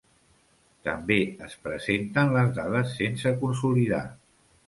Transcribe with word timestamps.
També 0.87 1.17
es 1.47 1.53
presenten 1.67 2.33
les 2.37 2.49
dades 2.57 2.97
sense 3.01 3.35
consolidar. 3.45 4.03